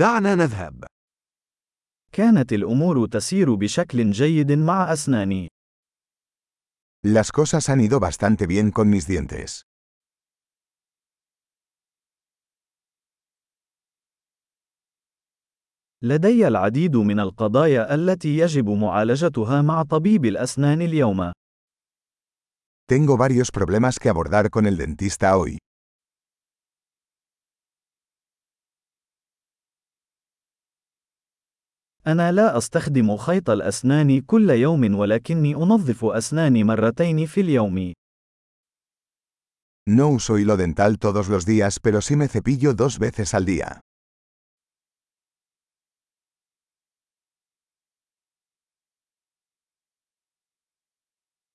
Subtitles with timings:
[0.00, 0.84] دعنا نذهب.
[2.12, 5.48] كانت الأمور تسير بشكل جيد مع أسناني.
[7.06, 9.62] Las cosas han ido bastante bien con mis dientes.
[16.02, 21.32] لدي العديد من القضايا التي يجب معالجتها مع طبيب الأسنان اليوم.
[22.86, 25.58] Tengo varios problemas que abordar con el dentista hoy.
[32.06, 37.92] أنا لا أستخدم خيط الأسنان كل يوم ولكني أنظف أسناني مرتين في اليوم.
[39.90, 43.80] No uso hilo dental todos los días pero sí me cepillo dos veces al día.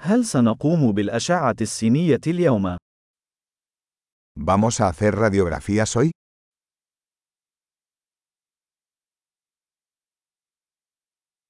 [0.00, 2.76] هل سنقوم بالأشعة السينية اليوم؟
[4.40, 6.10] ¿Vamos a hacer radiografías hoy?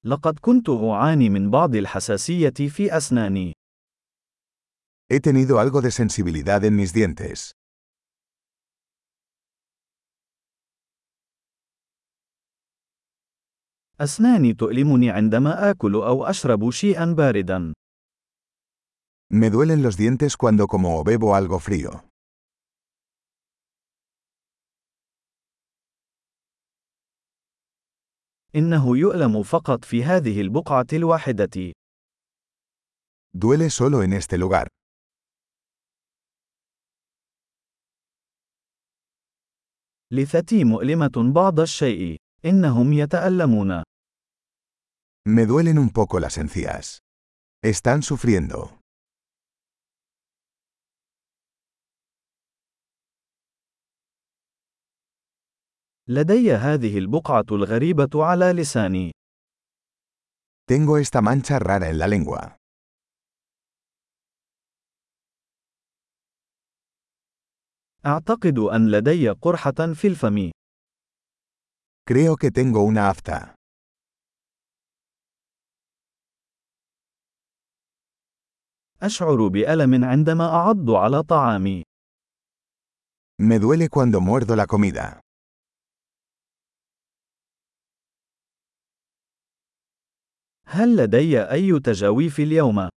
[0.05, 3.53] لقد كنت أعاني من بعض الحساسية في أسناني.
[5.13, 7.51] He tenido algo de sensibilidad en mis dientes.
[14.01, 17.73] أسناني تؤلمني عندما آكل أو أشرب شيئا باردا.
[19.33, 22.08] Me duelen los dientes cuando como o bebo algo frío.
[28.55, 31.73] إنه يؤلم فقط في هذه البقعة الواحدة.
[33.33, 34.67] Duele solo en este lugar.
[40.11, 42.17] لثتي مؤلمة بعض الشيء.
[42.45, 43.83] إنهم يتألمون.
[45.27, 46.99] Me duelen un poco las encías.
[47.63, 48.78] Están sufriendo.
[56.11, 59.11] لدي هذه البقعة الغريبة على لساني.
[60.71, 62.57] Tengo esta mancha rara en la lengua.
[68.05, 70.51] أعتقد أن لدي قرحة في الفم.
[72.09, 73.55] Creo que tengo una afta.
[79.01, 81.83] أشعر بألم عندما أعض على طعامي.
[83.41, 85.19] Me duele cuando muerdo la comida.
[90.71, 92.89] هل لدي أي تجاويف اليوم؟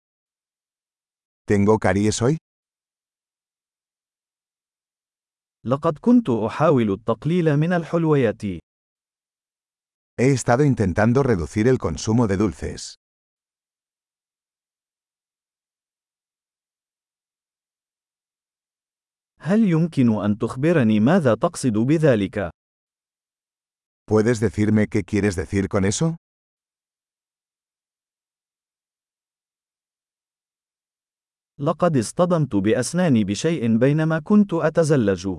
[1.50, 2.36] ¿Tengo caries hoy?
[5.64, 8.42] لقد كنت أحاول التقليل من الحلويات.
[10.20, 12.94] He estado intentando reducir el consumo de dulces.
[19.41, 22.50] هل يمكن أن تخبرني ماذا تقصد بذلك؟
[24.10, 26.16] ¿Puedes decirme qué quieres decir con eso?
[31.60, 35.38] لقد اصطدمت بأسناني بشيء بينما كنت أتزلج.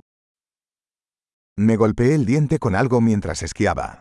[1.59, 3.99] Me golpeé el diente con algo mientras esquiaba.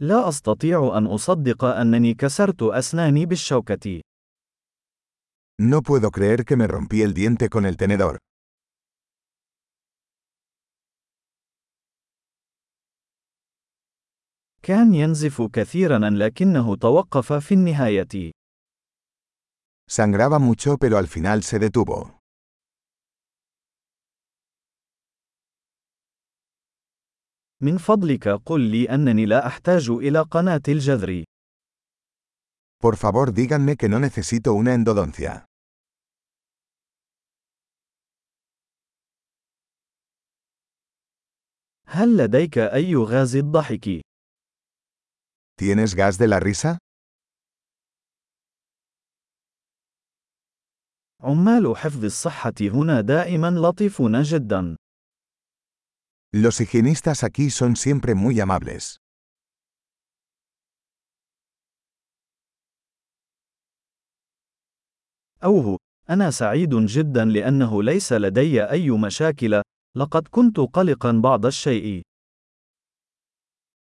[0.00, 4.00] لا أستطيع أن أصدق أنني كسرت أسناني بالشوكة.
[5.62, 8.18] No puedo creer que me rompí el diente con el tenedor.
[14.62, 18.30] كان ينزف كثيرا لكنه توقف في النهاية.
[19.90, 22.20] Sangraba mucho pero al final se detuvo.
[27.62, 31.24] من فضلك قل لي أنني لا أحتاج إلى قناة الجذر.
[32.82, 35.44] Por favor díganme que no necesito una endodoncia.
[41.86, 44.09] هل لديك أي غاز الضحك؟
[45.60, 46.78] ¿Tienes gas de la risa?
[51.20, 54.76] عمال حفظ الصحة هنا دائما لطيفون جدا.
[56.34, 58.96] Los higienistas aquí son siempre muy amables.
[65.44, 65.76] أوه،
[66.10, 69.62] أنا سعيد جدا لأنه ليس لدي أي مشاكل،
[69.96, 72.02] لقد كنت قلقا بعض الشيء.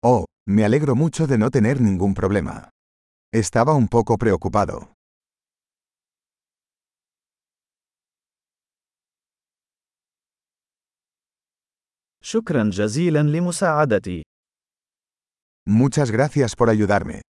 [0.05, 2.70] Oh, me alegro mucho de no tener ningún problema.
[3.32, 4.92] Estaba un poco preocupado.
[12.24, 14.22] شكرا جزيلا لمساعدتي.
[15.68, 17.20] Muchas gracias por ayudarme.